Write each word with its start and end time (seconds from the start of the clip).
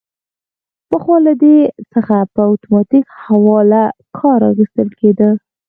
پخوا 0.89 1.17
له 1.27 1.33
دې 1.43 1.57
څخه 1.93 2.15
په 2.33 2.41
اتوماتیک 2.51 3.05
حواله 3.25 3.83
کار 4.17 4.39
اخیستل 4.51 4.89
کیده. 4.99 5.29